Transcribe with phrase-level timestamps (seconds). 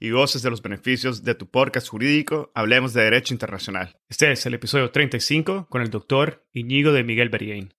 [0.00, 3.96] y goces de los beneficios de tu podcast jurídico Hablemos de Derecho Internacional.
[4.08, 7.74] Este es el episodio 35 con el doctor Iñigo de Miguel Berrién.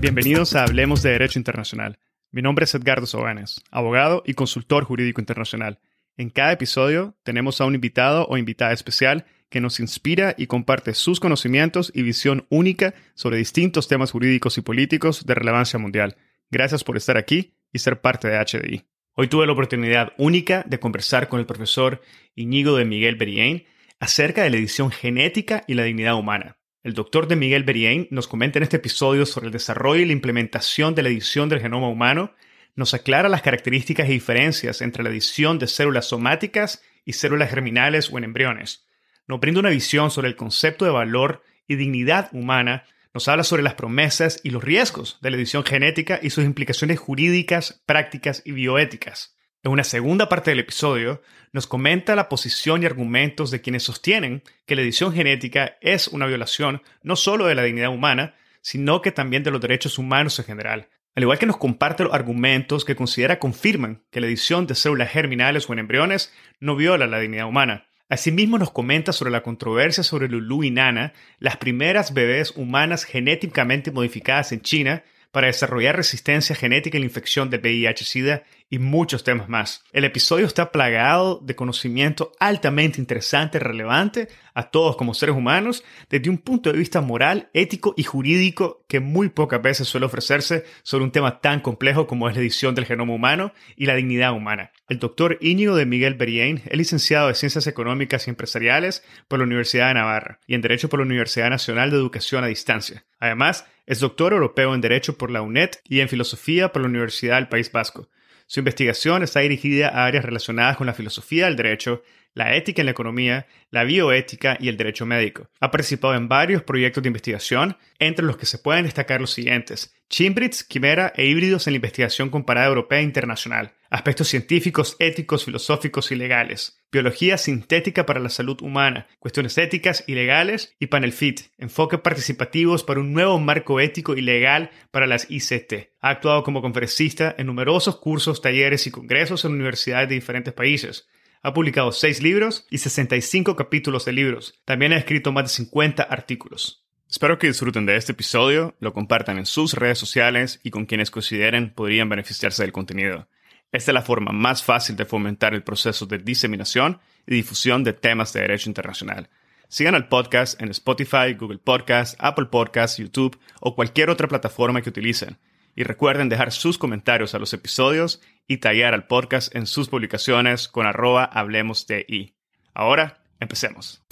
[0.00, 1.98] Bienvenidos a Hablemos de Derecho Internacional.
[2.30, 5.78] Mi nombre es Edgardo Sobanes, abogado y consultor jurídico internacional.
[6.16, 10.92] En cada episodio tenemos a un invitado o invitada especial que nos inspira y comparte
[10.94, 16.16] sus conocimientos y visión única sobre distintos temas jurídicos y políticos de relevancia mundial.
[16.50, 18.84] Gracias por estar aquí y ser parte de HDI.
[19.14, 22.00] Hoy tuve la oportunidad única de conversar con el profesor
[22.34, 23.64] Iñigo de Miguel Berien
[24.00, 26.58] acerca de la edición genética y la dignidad humana.
[26.84, 30.12] El doctor de Miguel Berien nos comenta en este episodio sobre el desarrollo y la
[30.12, 32.32] implementación de la edición del genoma humano,
[32.76, 38.10] nos aclara las características y diferencias entre la edición de células somáticas y células germinales
[38.12, 38.86] o en embriones.
[39.26, 42.84] Nos brinda una visión sobre el concepto de valor y dignidad humana
[43.18, 47.00] nos habla sobre las promesas y los riesgos de la edición genética y sus implicaciones
[47.00, 49.36] jurídicas, prácticas y bioéticas.
[49.64, 51.20] En una segunda parte del episodio,
[51.52, 56.26] nos comenta la posición y argumentos de quienes sostienen que la edición genética es una
[56.26, 60.44] violación no solo de la dignidad humana, sino que también de los derechos humanos en
[60.44, 60.88] general.
[61.16, 65.10] Al igual que nos comparte los argumentos que considera confirman que la edición de células
[65.10, 67.87] germinales o en embriones no viola la dignidad humana.
[68.10, 73.90] Asimismo nos comenta sobre la controversia sobre Lulu y Nana, las primeras bebés humanas genéticamente
[73.90, 79.48] modificadas en China, para desarrollar resistencia genética a la infección de VIH-Sida y muchos temas
[79.48, 79.82] más.
[79.92, 86.30] El episodio está plagado de conocimiento altamente interesante relevante a todos como seres humanos desde
[86.30, 91.04] un punto de vista moral, ético y jurídico que muy pocas veces suele ofrecerse sobre
[91.04, 94.72] un tema tan complejo como es la edición del genoma humano y la dignidad humana.
[94.88, 99.44] El doctor Íñigo de Miguel Berien es licenciado de Ciencias Económicas y Empresariales por la
[99.44, 103.04] Universidad de Navarra y en Derecho por la Universidad Nacional de Educación a Distancia.
[103.20, 107.36] Además, es doctor europeo en Derecho por la UNED y en Filosofía por la Universidad
[107.36, 108.08] del País Vasco.
[108.50, 112.86] Su investigación está dirigida a áreas relacionadas con la filosofía del derecho, la ética en
[112.86, 115.50] la economía, la bioética y el derecho médico.
[115.60, 119.94] Ha participado en varios proyectos de investigación, entre los que se pueden destacar los siguientes:
[120.08, 126.12] Chimbrits, quimera e híbridos en la investigación comparada europea e internacional, aspectos científicos, éticos, filosóficos
[126.12, 131.40] y legales, biología sintética para la salud humana, cuestiones éticas y legales y panel fit,
[131.58, 135.90] enfoques participativos para un nuevo marco ético y legal para las ICT.
[136.00, 141.08] Ha actuado como conferencista en numerosos cursos, talleres y congresos en universidades de diferentes países.
[141.42, 144.60] Ha publicado seis libros y 65 capítulos de libros.
[144.64, 146.84] También ha escrito más de 50 artículos.
[147.08, 151.10] Espero que disfruten de este episodio, lo compartan en sus redes sociales y con quienes
[151.10, 153.28] consideren podrían beneficiarse del contenido.
[153.70, 157.92] Esta es la forma más fácil de fomentar el proceso de diseminación y difusión de
[157.92, 159.28] temas de derecho internacional.
[159.68, 164.88] Sigan al podcast en Spotify, Google Podcasts, Apple Podcasts, YouTube o cualquier otra plataforma que
[164.88, 165.36] utilicen.
[165.76, 170.66] Y recuerden dejar sus comentarios a los episodios y tallar al podcast en sus publicaciones
[170.66, 172.34] con arroba hablemos de I.
[172.72, 174.02] Ahora, empecemos.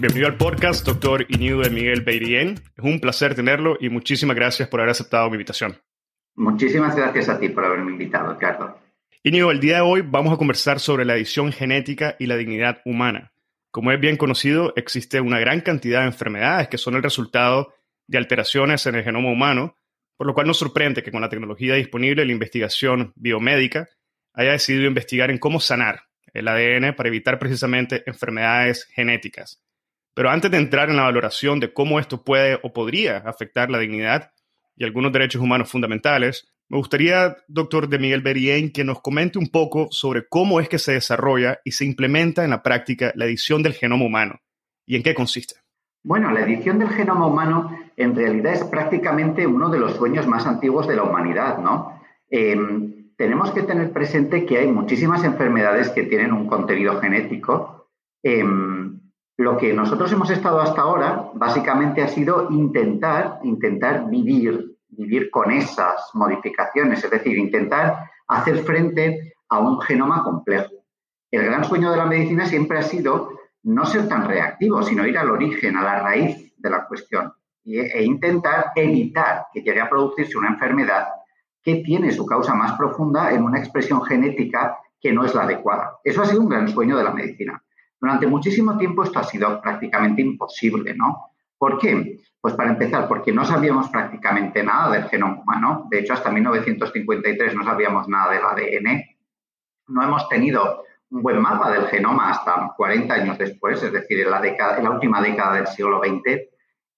[0.00, 2.62] Bienvenido al podcast, doctor Iñigo de Miguel Beirien.
[2.78, 5.76] Es un placer tenerlo y muchísimas gracias por haber aceptado mi invitación.
[6.34, 8.72] Muchísimas gracias a ti por haberme invitado, Carlos.
[9.22, 12.80] Iñigo, el día de hoy vamos a conversar sobre la edición genética y la dignidad
[12.84, 13.32] humana.
[13.70, 17.72] Como es bien conocido, existe una gran cantidad de enfermedades que son el resultado
[18.06, 19.76] de alteraciones en el genoma humano,
[20.16, 23.88] por lo cual nos sorprende que con la tecnología disponible la investigación biomédica
[24.34, 29.62] haya decidido investigar en cómo sanar el ADN para evitar precisamente enfermedades genéticas.
[30.14, 33.78] Pero antes de entrar en la valoración de cómo esto puede o podría afectar la
[33.78, 34.32] dignidad
[34.76, 39.48] y algunos derechos humanos fundamentales, me gustaría, doctor de Miguel Berrien, que nos comente un
[39.48, 43.62] poco sobre cómo es que se desarrolla y se implementa en la práctica la edición
[43.62, 44.40] del genoma humano
[44.86, 45.56] y en qué consiste.
[46.02, 50.46] Bueno, la edición del genoma humano en realidad es prácticamente uno de los sueños más
[50.46, 52.00] antiguos de la humanidad, ¿no?
[52.30, 57.82] Em, tenemos que tener presente que hay muchísimas enfermedades que tienen un contenido genético
[58.24, 58.71] Em,
[59.36, 65.50] lo que nosotros hemos estado hasta ahora, básicamente, ha sido intentar, intentar vivir, vivir con
[65.50, 70.72] esas modificaciones, es decir, intentar hacer frente a un genoma complejo.
[71.30, 73.30] El gran sueño de la medicina siempre ha sido
[73.62, 77.32] no ser tan reactivo, sino ir al origen, a la raíz de la cuestión
[77.64, 81.08] e intentar evitar que llegue a producirse una enfermedad
[81.62, 85.98] que tiene su causa más profunda en una expresión genética que no es la adecuada.
[86.02, 87.62] Eso ha sido un gran sueño de la medicina.
[88.02, 91.30] Durante muchísimo tiempo esto ha sido prácticamente imposible, ¿no?
[91.56, 92.18] ¿Por qué?
[92.40, 95.86] Pues para empezar, porque no sabíamos prácticamente nada del genoma humano.
[95.88, 99.04] De hecho, hasta 1953 no sabíamos nada del ADN.
[99.86, 104.30] No hemos tenido un buen mapa del genoma hasta 40 años después, es decir, en
[104.32, 106.40] la, última década del siglo XX.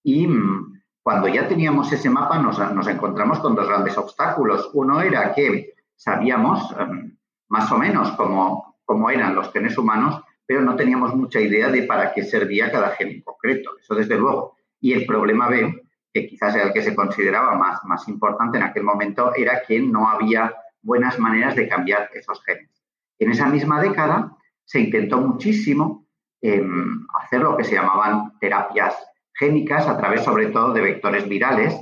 [0.05, 2.59] Y mm, cuando ya teníamos ese mapa nos,
[2.89, 4.71] encontramos con dos grandes obstáculos.
[4.73, 7.19] Uno era que sabíamos em,
[7.49, 12.13] más o menos cómo eran los genes humanos, pero no teníamos mucha idea de para
[12.13, 13.71] qué servía cada gen en concreto.
[13.81, 14.57] Eso desde luego.
[14.81, 18.65] Y el problema B, que quizás era el que se consideraba más, más importante en
[18.65, 22.71] aquel momento, era que no había buenas maneras de cambiar esos genes.
[23.19, 26.07] En esa misma década se intentó muchísimo
[26.41, 28.95] em, hacer lo que se llamaban terapias
[29.33, 31.75] génicas a través sobre todo de vectores virales.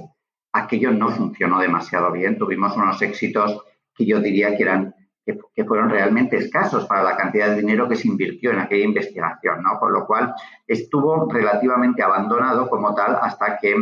[0.53, 2.39] Aquello no funcionó demasiado bien.
[2.39, 3.65] Tuvimos unos éxitos
[3.95, 4.95] que yo diría que eran
[5.25, 9.63] que, fueron realmente escasos para la cantidad de dinero que se invirtió en aquella investigación,
[9.63, 9.79] ¿no?
[9.79, 10.35] Con lo cual
[10.67, 13.75] estuvo relativamente abandonado como tal hasta que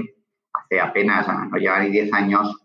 [0.52, 2.56] hace apenas, no lleva ni 10 años,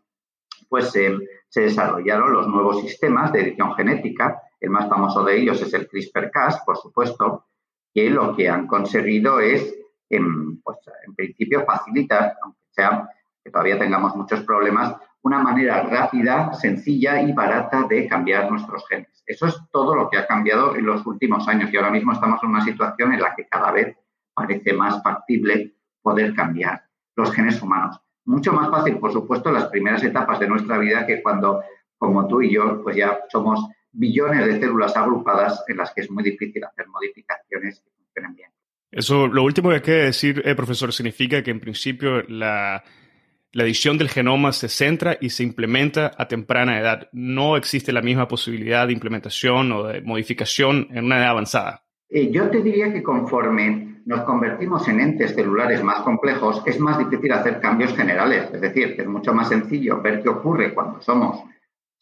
[0.68, 4.42] pues se desarrollaron los nuevos sistemas de edición genética.
[4.60, 7.46] El más famoso de ellos es el CRISPR-Cas, por supuesto,
[7.94, 9.74] que lo que han conseguido es,
[10.10, 13.10] en, pues, en principio, facilitar, aunque sea
[13.42, 14.96] que todavía tengamos muchos problemas,
[15.26, 19.24] una manera rápida, sencilla y barata de cambiar nuestros genes.
[19.26, 22.44] Eso es todo lo que ha cambiado en los últimos años y ahora mismo estamos
[22.44, 23.98] en una situación en la que cada vez
[24.36, 26.84] parece más factible poder cambiar
[27.16, 28.00] los genes humanos.
[28.26, 31.64] Mucho más fácil, por supuesto, en las primeras etapas de nuestra vida que cuando,
[31.98, 36.12] como tú y yo, pues ya somos billones de células agrupadas en las que es
[36.12, 38.52] muy difícil hacer modificaciones que funcionen bien.
[38.92, 42.84] Eso, lo último que hay que decir, eh, profesor, significa que en principio la,
[43.56, 47.08] la edición del genoma se centra y se implementa a temprana edad.
[47.14, 51.86] No existe la misma posibilidad de implementación o de modificación en una edad avanzada.
[52.10, 57.00] Eh, yo te diría que conforme nos convertimos en entes celulares más complejos, es más
[57.00, 58.50] difícil hacer cambios generales.
[58.54, 61.42] Es decir, es mucho más sencillo ver qué ocurre cuando somos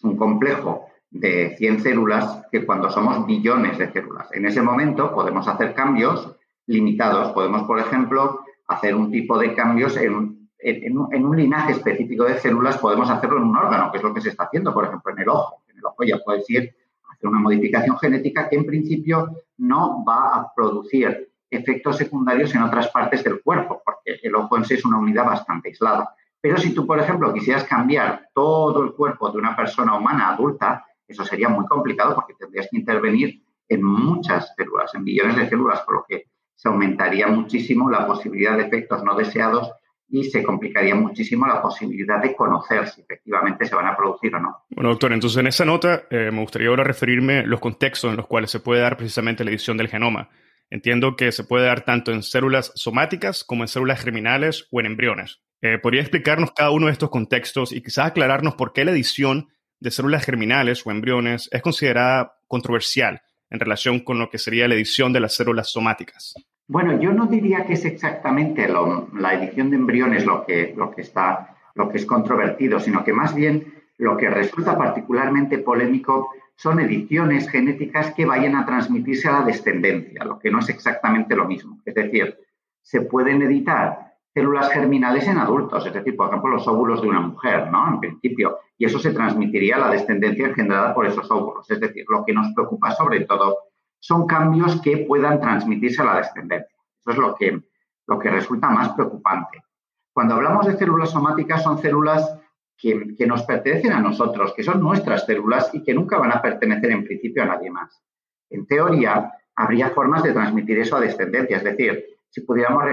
[0.02, 4.28] un complejo de 100 células que cuando somos billones de células.
[4.34, 6.36] En ese momento podemos hacer cambios
[6.66, 7.32] limitados.
[7.32, 12.77] Podemos, por ejemplo, hacer un tipo de cambios en en, un linaje específico de células
[12.77, 15.19] podemos hacerlo en un órgano, que es lo que se está haciendo, por ejemplo, en
[15.19, 15.63] el ojo.
[15.69, 20.04] En el ojo ya puedes ir a hacer una modificación genética que en principio no
[20.06, 24.75] va a producir efectos secundarios en otras partes del cuerpo, porque el ojo en sí
[24.75, 26.15] es una unidad bastante aislada.
[26.39, 30.86] Pero si tú, por ejemplo, quisieras cambiar todo el cuerpo de una persona humana adulta,
[31.07, 35.81] eso sería muy complicado porque tendrías que intervenir en muchas células, en billones de células,
[35.81, 36.25] por lo que
[36.56, 39.71] se aumentaría muchísimo la posibilidad de efectos no deseados
[40.13, 44.39] y se complicaría muchísimo la posibilidad de conocer si efectivamente se van a producir o
[44.39, 44.63] no.
[44.69, 48.27] Bueno, doctor, entonces en esa nota eh, me gustaría ahora referirme los contextos en los
[48.27, 50.30] cuales se puede dar precisamente la edición del genoma.
[50.69, 54.86] Entiendo que se puede dar tanto en células somáticas como en células germinales o en
[54.86, 55.41] embriones.
[55.62, 59.48] Eh, ¿Podría explicarnos cada uno de estos contextos y quizás aclararnos por qué la edición
[59.79, 64.75] de células germinales o embriones es considerada controversial en relación con lo que sería la
[64.75, 66.36] edición de las células somáticas?
[66.74, 71.88] Bueno, yo no diría que es exactamente la edición de embriones lo que, está, lo
[71.88, 78.15] que es controvertido, sino que más bien lo que resulta particularmente polémico son ediciones genéticas
[78.15, 81.77] que vayan a transmitirse a la descendencia, lo que no es exactamente lo mismo.
[81.86, 82.39] Es decir,
[82.82, 87.22] se pueden editar células germinales en adultos, es decir, por ejemplo, los óvulos de una
[87.22, 87.88] mujer, ¿no?
[87.88, 91.70] En principio, y eso se transmitiría a la descendencia engendrada por esos óvulos.
[91.70, 93.60] Es decir, lo que nos preocupa sobre todo
[94.03, 96.77] son cambios que puedan transmitirse a la descendencia.
[97.00, 97.62] Eso es lo que,
[98.05, 99.63] lo que resulta más preocupante.
[100.12, 102.38] Cuando hablamos de células somáticas, son células
[102.77, 106.41] que, que, nos pertenecen a nosotros, que son nuestras células y que nunca van a
[106.41, 108.03] pertenecer en principio a nadie más.
[108.50, 112.83] En teoría, habría formas de transmitir eso a descendencia, es decir, si pudiéramos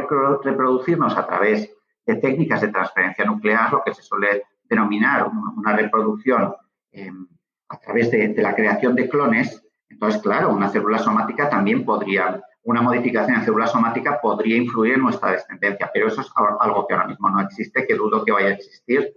[0.45, 1.75] reproducirnos a través
[2.07, 6.55] de técnicas de transferencia nuclear, lo que se suele denominar una reproducción
[6.93, 7.11] eh,
[7.69, 9.61] a través de la creación de clones,
[9.91, 15.03] entonces, claro, una célula somática también podría, una modificación en célula somática podría influir en
[15.03, 16.31] nuestra descendencia, pero eso es
[16.61, 19.13] algo que ahora mismo no existe, que dudo que vaya a existir,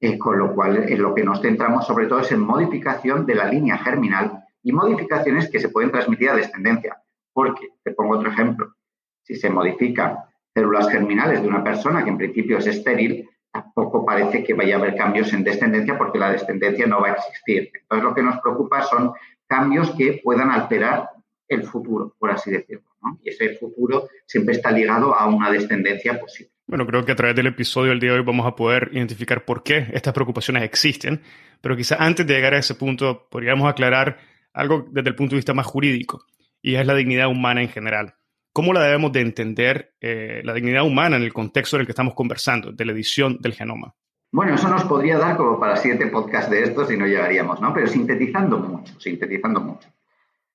[0.00, 3.34] eh, con lo cual en lo que nos centramos sobre todo es en modificación de
[3.34, 7.02] la línea germinal y modificaciones que se pueden transmitir a descendencia.
[7.32, 8.74] Porque, te pongo otro ejemplo,
[9.22, 10.18] si se modifican
[10.52, 14.78] células germinales de una persona que en principio es estéril, tampoco parece que vaya a
[14.78, 17.70] haber cambios en descendencia porque la descendencia no va a existir.
[17.74, 19.12] Entonces, lo que nos preocupa son
[19.50, 21.10] cambios que puedan alterar
[21.48, 22.84] el futuro, por así decirlo.
[23.22, 26.52] Y ese futuro siempre está ligado a una descendencia posible.
[26.68, 29.44] Bueno, creo que a través del episodio del día de hoy vamos a poder identificar
[29.44, 31.20] por qué estas preocupaciones existen,
[31.60, 34.18] pero quizá antes de llegar a ese punto podríamos aclarar
[34.52, 36.24] algo desde el punto de vista más jurídico,
[36.62, 38.14] y es la dignidad humana en general.
[38.52, 41.92] ¿Cómo la debemos de entender, eh, la dignidad humana en el contexto en el que
[41.92, 43.96] estamos conversando, de la edición del genoma?
[44.32, 47.74] Bueno, eso nos podría dar como para siete podcasts de estos y no llegaríamos, ¿no?
[47.74, 49.88] Pero sintetizando mucho, sintetizando mucho.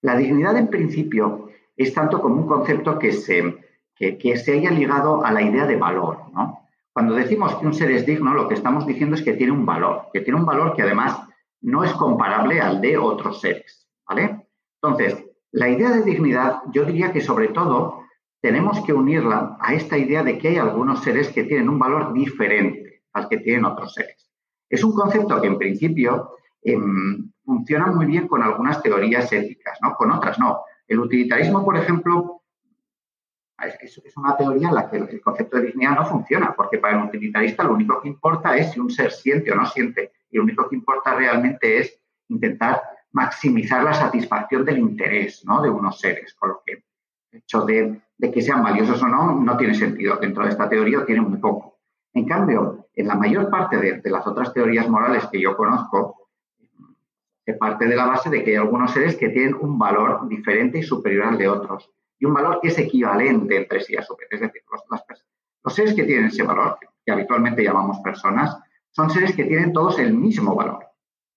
[0.01, 3.57] La dignidad en principio es tanto como un concepto que se,
[3.93, 6.61] que, se haya ligado a la idea de valor, ¿no?
[6.93, 9.65] Cuando decimos que un ser es digno, lo que estamos diciendo es que tiene un
[9.65, 11.19] valor, que tiene un valor que además
[11.59, 14.47] no es comparable al de otros seres, ¿vale?
[14.81, 18.05] Entonces, la idea de dignidad, yo diría que sobre todo
[18.39, 22.13] tenemos que unirla a esta idea de que hay algunos seres que tienen un valor
[22.13, 24.29] diferente al que tienen otros seres.
[24.69, 29.95] Es un concepto que en principio em, funciona muy bien con algunas teorías éticas, ¿no?
[29.95, 30.61] Con otras no.
[30.87, 32.43] El utilitarismo, por ejemplo,
[33.63, 37.07] es, una teoría en la que el concepto de dignidad no funciona, porque para el
[37.07, 40.43] utilitarista lo único que importa es si un ser siente o no siente, y lo
[40.43, 42.81] único que importa realmente es intentar
[43.13, 45.61] maximizar la satisfacción del interés ¿no?
[45.61, 46.83] de unos seres, con lo que el
[47.39, 50.17] hecho de, que sean valiosos o no no tiene sentido.
[50.17, 51.74] Dentro de esta teoría tiene muy poco.
[52.15, 56.29] En cambio, en la mayor parte de, las otras teorías morales que yo conozco,
[57.45, 60.79] se parte de la base de que hay algunos seres que tienen un valor diferente
[60.79, 64.15] y superior al de otros, y un valor que es equivalente entre sí a su
[64.15, 64.29] vez.
[64.31, 68.57] Es decir, los, seres que tienen ese valor, que habitualmente llamamos personas,
[68.91, 70.85] son seres que tienen todos el mismo valor.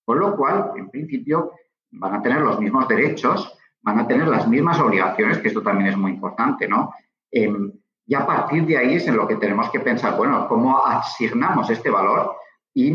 [0.05, 1.55] Con lo cual, en principio,
[1.91, 5.91] van a tener los mismos derechos, van a tener las mismas obligaciones, que esto también
[5.91, 6.95] es muy importante, ¿no?
[7.33, 7.73] Em,
[8.09, 11.69] y a partir de ahí es en lo que tenemos que pensar, bueno, ¿cómo asignamos
[11.69, 12.37] este valor?
[12.73, 12.91] Y,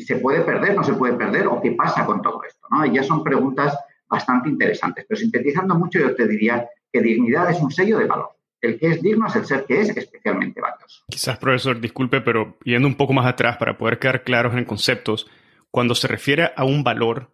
[0.00, 2.84] se puede perder, no se puede perder, o qué pasa con todo esto, ¿no?
[2.84, 5.06] Y ya son preguntas bastante interesantes.
[5.08, 8.30] Pero sintetizando mucho, yo te diría que dignidad es un sello de valor.
[8.60, 11.04] El que es digno es el ser que es especialmente valioso.
[11.08, 15.30] Quizás, profesor, disculpe, pero yendo un poco más atrás para poder quedar claros en conceptos,
[15.70, 17.30] cuando se refiere a un valor,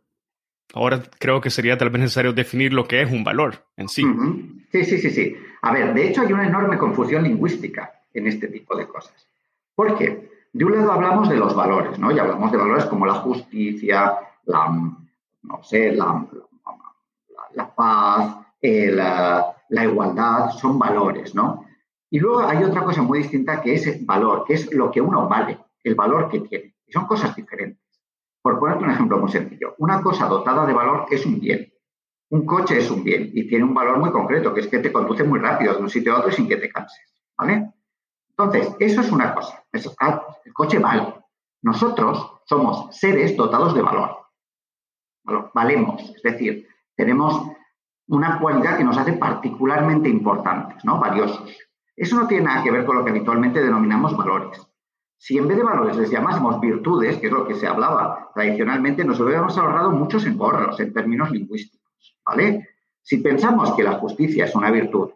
[0.74, 4.02] Ahora creo que sería tal vez necesario definir lo que es un valor en sí.
[4.70, 5.36] Sí, sí, sí, sí.
[5.62, 9.26] A ver, de hecho hay una enorme confusión lingüística en este tipo de cosas.
[9.74, 10.30] ¿Por qué?
[10.52, 12.10] De un lado hablamos de los valores, ¿no?
[12.10, 14.68] Y hablamos de valores como la justicia, la,
[15.42, 16.26] no sé, la,
[17.54, 21.64] la, paz, eh, la, la igualdad, son valores, ¿no?
[22.10, 25.28] Y luego hay otra cosa muy distinta que es valor, que es lo que uno
[25.28, 26.74] vale, el valor que tiene.
[26.86, 27.80] Y son cosas diferentes.
[28.42, 31.71] Por ponerte un ejemplo muy sencillo, una cosa dotada de valor es un bien.
[32.32, 34.90] Un coche es un bien y tiene un valor muy concreto, que es que te
[34.90, 37.12] conduce muy rápido de un sitio a otro sin que te canses.
[37.36, 37.74] ¿Vale?
[38.30, 39.62] Entonces, eso es una cosa.
[39.70, 41.14] el coche vale.
[41.60, 44.16] Nosotros somos seres dotados de valor.
[45.52, 47.48] Valemos, es decir, tenemos
[48.08, 50.98] una cualidad que nos hace particularmente importantes, ¿no?
[50.98, 51.54] Valiosos.
[51.94, 54.58] Eso no tiene nada que ver con lo que habitualmente denominamos valores.
[55.18, 59.04] Si en vez de valores les llamásemos virtudes, que es lo que se hablaba tradicionalmente,
[59.04, 61.81] nos hubiéramos ahorrado muchos engorros en términos lingüísticos,
[63.02, 65.10] Si pensamos que la justicia es una virtud,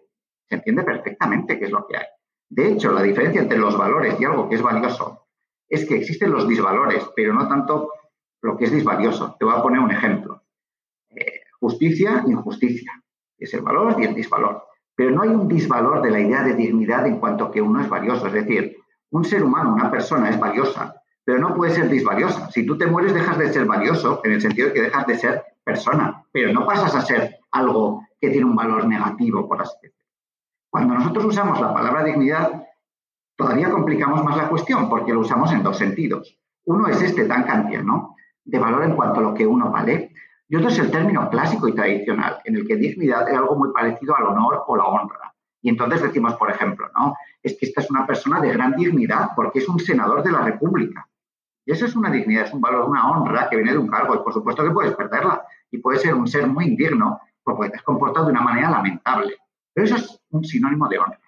[0.48, 2.06] se entiende perfectamente qué es lo que hay.
[2.48, 5.26] De hecho, la diferencia entre los valores y algo que es valioso
[5.68, 7.90] es que existen los disvalores, pero no tanto
[8.42, 9.36] lo que es disvalioso.
[9.38, 10.42] Te voy a poner un ejemplo.
[11.10, 12.92] Eh, justicia, injusticia.
[13.38, 14.64] Es el valor y el disvalor.
[14.94, 17.88] Pero no hay un disvalor de la idea de dignidad en cuanto que uno es
[17.88, 18.28] valioso.
[18.28, 18.76] Es decir,
[19.10, 22.50] un ser humano, una persona es valiosa, pero no puede ser disvaliosa.
[22.50, 25.18] Si tú te mueres, dejas de ser valioso en el sentido de que dejas de
[25.18, 29.74] ser persona, pero no pasas a ser algo que tiene un valor negativo, por así
[29.82, 30.06] decirlo.
[30.70, 32.64] Cuando nosotros usamos la palabra dignidad,
[33.36, 36.38] todavía complicamos más la cuestión porque lo usamos en dos sentidos.
[36.66, 40.12] Uno es este tan kantiano, de valor en cuanto a lo que uno vale,
[40.48, 43.72] y otro es el término clásico y tradicional, en el que dignidad es algo muy
[43.72, 45.34] parecido al honor o la honra.
[45.60, 47.16] Y entonces decimos, por ejemplo, ¿no?
[47.42, 50.42] Es que esta es una persona de gran dignidad porque es un senador de la
[50.42, 51.08] República.
[51.66, 54.14] Y eso es una dignidad, es un valor, una honra que viene de un cargo.
[54.14, 55.44] Y por supuesto que puedes perderla.
[55.70, 59.34] Y puedes ser un ser muy indigno porque te has comportado de una manera lamentable.
[59.74, 61.20] Pero eso es un sinónimo de honra.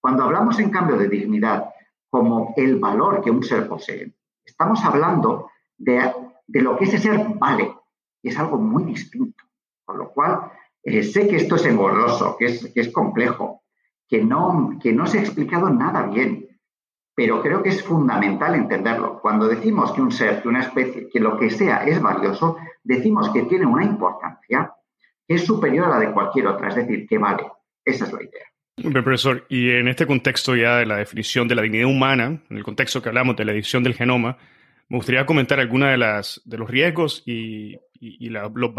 [0.00, 1.70] Cuando hablamos, en cambio, de dignidad
[2.08, 6.12] como el valor que un ser posee, estamos hablando de,
[6.46, 7.74] lo que ese ser vale.
[8.22, 9.44] Y es algo muy distinto.
[9.84, 10.52] Con lo cual,
[10.84, 13.64] eh, sé que esto es engorroso, que es, que es complejo,
[14.08, 16.46] que no, que no se ha explicado nada bien,
[17.20, 19.20] pero creo que es fundamental entenderlo.
[19.20, 23.28] Cuando decimos que un ser, que una especie, que lo que sea es valioso, decimos
[23.28, 24.72] que tiene una importancia
[25.28, 27.42] que es superior a la de cualquier otra, es decir, que vale.
[27.84, 28.46] Esa es la idea.
[28.78, 32.56] Bien, profesor, y en este contexto ya de la definición de la dignidad humana, en
[32.56, 34.38] el contexto que hablamos de la edición del genoma,
[34.88, 38.72] me gustaría comentar algunos de, de los riesgos y, los,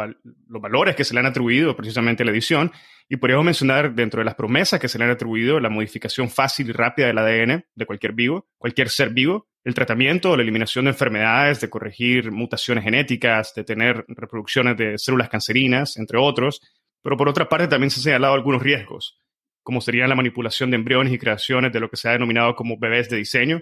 [0.48, 2.72] los, valores que se le han atribuido precisamente a la edición.
[3.08, 6.70] Y podríamos mencionar dentro de las promesas que se le han atribuido la modificación fácil
[6.70, 10.86] y rápida del ADN de cualquier vivo, cualquier ser vivo, el tratamiento o la eliminación
[10.86, 16.62] de enfermedades, de corregir mutaciones genéticas, de tener reproducciones de células cancerinas, entre otros.
[17.04, 19.20] Pero por otra parte también se han señalado algunos riesgos,
[19.62, 22.78] como serían la manipulación de embriones y creaciones de lo que se ha denominado como
[22.78, 23.62] bebés de diseño,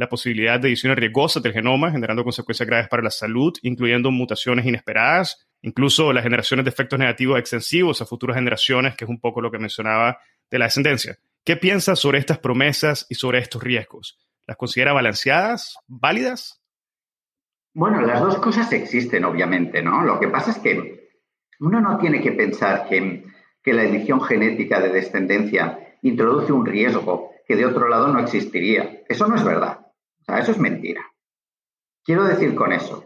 [0.00, 4.64] la posibilidad de ediciones riesgosas del genoma, generando consecuencias graves para la salud, incluyendo mutaciones
[4.64, 9.42] inesperadas, incluso las generaciones de efectos negativos extensivos a futuras generaciones, que es un poco
[9.42, 10.18] lo que mencionaba
[10.50, 11.18] de la descendencia.
[11.44, 14.18] ¿Qué piensa sobre estas promesas y sobre estos riesgos?
[14.46, 16.62] ¿Las considera balanceadas, válidas?
[17.74, 20.02] Bueno, las dos cosas existen, obviamente, ¿no?
[20.02, 21.10] Lo que pasa es que
[21.60, 23.22] uno no tiene que pensar que,
[23.62, 29.02] que la edición genética de descendencia introduce un riesgo que de otro lado no existiría.
[29.06, 29.79] Eso no es verdad.
[30.30, 31.04] Sea, eso es mentira.
[32.04, 33.04] Quiero decir con eso,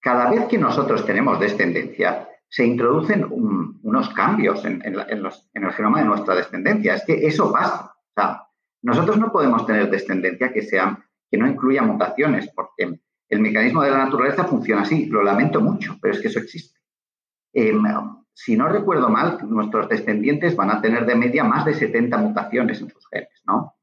[0.00, 6.34] cada vez que nosotros tenemos descendencia, se introducen unos cambios en, el genoma de nuestra
[6.34, 6.94] descendencia.
[6.94, 7.94] Es que eso pasa.
[7.94, 8.42] O sea,
[8.82, 10.98] nosotros no podemos tener descendencia que, sea,
[11.30, 15.06] que no incluya mutaciones, porque el mecanismo de la naturaleza funciona así.
[15.06, 16.80] Lo lamento mucho, pero es que eso existe.
[17.54, 17.82] Em,
[18.34, 22.80] si no recuerdo mal, nuestros descendientes van a tener de media más de 70 mutaciones
[22.80, 23.76] en sus genes, ¿no?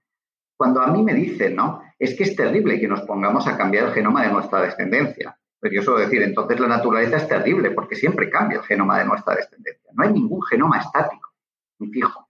[0.59, 1.81] Cuando a mí me dicen, ¿no?
[1.97, 5.39] Es que es terrible que nos pongamos a cambiar el genoma de nuestra descendencia.
[5.57, 9.05] Pero yo suelo decir, entonces la naturaleza es terrible porque siempre cambia el genoma de
[9.05, 9.89] nuestra descendencia.
[9.93, 11.29] No hay ningún genoma estático
[11.79, 12.27] ni fijo.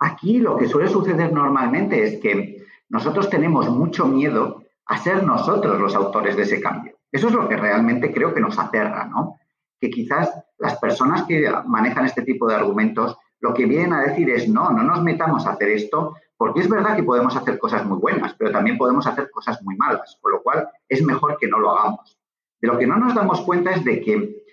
[0.00, 5.80] Aquí lo que suele suceder normalmente es que nosotros tenemos mucho miedo a ser nosotros
[5.80, 6.98] los autores de ese cambio.
[7.12, 9.38] Eso es lo que realmente creo que nos aterra, ¿no?
[9.80, 14.28] Que quizás las personas que manejan este tipo de argumentos lo que vienen a decir
[14.30, 17.84] es no, no nos metamos a hacer esto, porque es verdad que podemos hacer cosas
[17.86, 21.48] muy buenas, pero también podemos hacer cosas muy malas, con lo cual es mejor que
[21.48, 22.18] no lo hagamos.
[22.60, 24.44] De lo que no nos damos cuenta es de que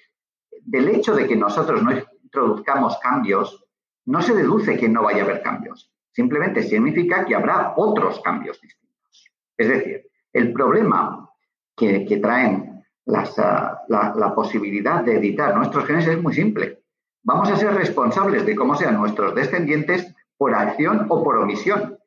[0.63, 1.91] del hecho de que nosotros no
[2.23, 3.65] introduzcamos cambios,
[4.05, 5.91] no se deduce que no vaya a haber cambios.
[6.11, 9.31] Simplemente significa que habrá otros cambios distintos.
[9.57, 11.29] Es decir, el problema
[11.75, 12.71] que, traen
[13.07, 16.83] Ah, la, posibilidad de editar nuestros genes es muy simple.
[17.23, 21.99] Vamos a ser responsables de cómo sean nuestros descendientes por acción o por omisión.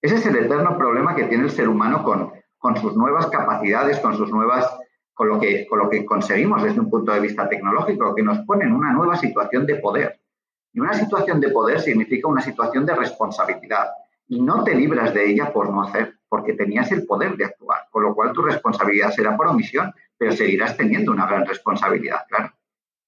[0.00, 3.98] Ese es el eterno problema que tiene el ser humano con, con sus nuevas capacidades,
[3.98, 4.74] con sus nuevas,
[5.12, 8.38] con lo, que, con lo que conseguimos desde un punto de vista tecnológico, que nos
[8.46, 10.18] pone en una nueva situación de poder.
[10.72, 13.88] Y una situación de poder significa una situación de responsabilidad.
[14.28, 17.80] Y no te libras de ella por no hacer, porque tenías el poder de actuar,
[17.90, 22.50] con lo cual tu responsabilidad será por omisión pero seguirás teniendo una gran responsabilidad, claro.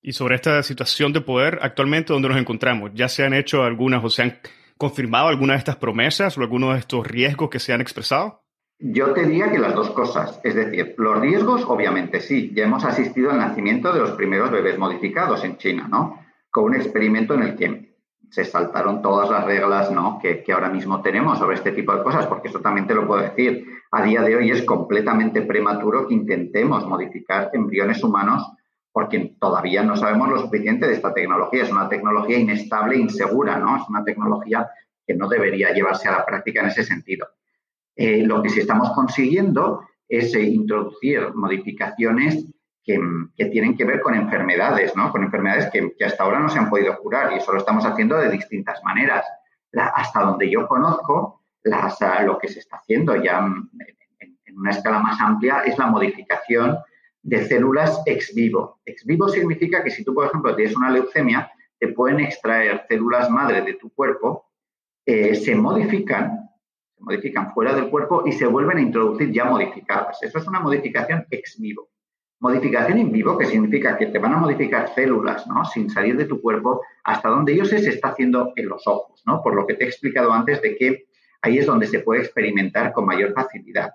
[0.02, 2.90] Y sobre esta situación de poder, actualmente, ¿dónde nos encontramos?
[2.94, 4.38] ¿Ya se han hecho algunas o se han
[4.76, 8.42] confirmado algunas de estas promesas o algunos de estos riesgos que se han expresado?
[8.78, 10.40] Yo te diría que las dos cosas.
[10.44, 12.52] Es decir, los riesgos, obviamente sí.
[12.54, 16.20] Ya hemos asistido al nacimiento de los primeros bebés modificados en China, ¿no?
[16.50, 17.96] Con un experimento en el que
[18.30, 20.18] se saltaron todas las reglas ¿no?
[20.20, 23.06] que, que ahora mismo tenemos sobre este tipo de cosas, porque eso también te lo
[23.06, 28.46] puedo decir a día de hoy es completamente prematuro que intentemos modificar embriones humanos
[28.96, 31.64] porque todavía no sabemos lo suficiente de esta tecnología.
[31.64, 33.76] Es una tecnología inestable insegura, ¿no?
[33.76, 34.70] Es una tecnología
[35.06, 37.28] que no debería llevarse a la práctica en ese sentido.
[37.94, 42.46] Eh, lo que sí estamos consiguiendo es eh, introducir modificaciones
[42.82, 42.98] que,
[43.36, 45.12] tienen que ver con enfermedades, ¿no?
[45.12, 47.84] Con enfermedades que, que, hasta ahora no se han podido curar y eso lo estamos
[47.84, 49.26] haciendo de distintas maneras.
[49.74, 51.42] hasta donde yo conozco,
[52.24, 56.78] lo que se está haciendo ya en, una escala más amplia es la modificación
[57.26, 58.80] de células ex vivo.
[58.86, 63.28] Ex vivo significa que si tú, por ejemplo, tienes una leucemia, te pueden extraer células
[63.30, 64.46] madre de tu cuerpo,
[65.04, 66.50] eh, se modifican,
[66.96, 70.22] se modifican fuera del cuerpo y se vuelven a introducir ya modificadas.
[70.22, 71.88] Eso es una modificación ex vivo.
[72.38, 75.64] Modificación in vivo, que significa que te van a modificar células, ¿no?
[75.64, 79.20] Sin salir de tu cuerpo, hasta donde yo sé se está haciendo en los ojos,
[79.26, 79.42] ¿no?
[79.42, 81.06] Por lo que te he explicado antes de que
[81.42, 83.94] ahí es donde se puede experimentar con mayor facilidad.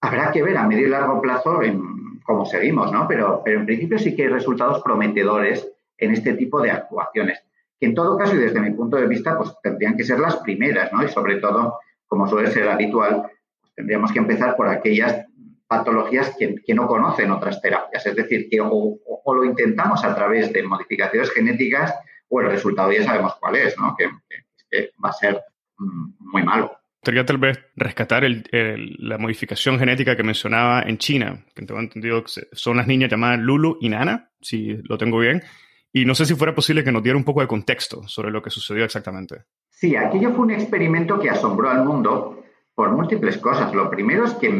[0.00, 3.06] Habrá que ver a medio y largo plazo en cómo seguimos, ¿no?
[3.06, 7.40] Pero, pero en principio sí que hay resultados prometedores en este tipo de actuaciones,
[7.78, 10.36] que en todo caso y desde mi punto de vista, pues tendrían que ser las
[10.38, 11.04] primeras, ¿no?
[11.04, 15.26] Y sobre todo, como suele ser habitual, pues, tendríamos que empezar por aquellas
[15.66, 18.06] patologías que, no conocen otras terapias.
[18.06, 21.94] Es decir, que o, lo intentamos a través de modificaciones genéticas
[22.28, 23.96] o el resultado ya sabemos cuál es, ¿no?
[23.96, 25.42] que va a ser
[25.78, 26.76] muy malo.
[27.04, 32.30] Podría tal vez rescatar la modificación genética que mencionaba en China, que tengo entendido que
[32.52, 35.42] son las niñas llamadas Lulu y Nana, si lo tengo bien,
[35.92, 38.42] Y no sé si fuera posible que nos diera un poco de contexto sobre lo
[38.42, 39.44] que sucedió exactamente.
[39.70, 42.42] Sí, aquello fue un experimento que asombró al mundo
[42.74, 43.72] por múltiples cosas.
[43.72, 44.50] Lo primero es que,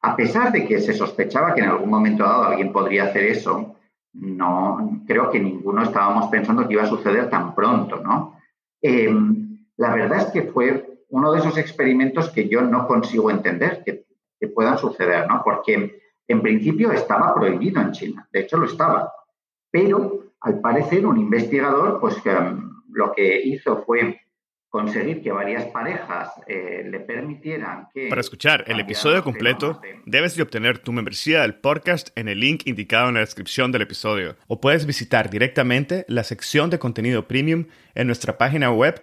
[0.00, 3.76] a pesar de que se sospechaba que en algún momento dado alguien podría hacer eso,
[4.14, 8.38] no creo que ninguno estábamos pensando que iba a suceder tan pronto, ¿no?
[8.80, 13.82] Em, la verdad es que fue uno de esos experimentos que yo no consigo entender
[13.84, 14.04] que,
[14.54, 15.42] puedan suceder, ¿no?
[15.44, 19.12] Porque en principio estaba prohibido en China, de hecho lo estaba,
[19.72, 24.20] pero al parecer un investigador, pues em, lo que hizo fue
[24.68, 28.08] conseguir que varias parejas eh, le permitieran que...
[28.08, 32.62] Para escuchar el episodio completo, debes de obtener tu membresía del podcast en el link
[32.66, 34.36] indicado en la descripción del episodio.
[34.46, 39.02] O puedes visitar directamente la sección de contenido premium en nuestra página web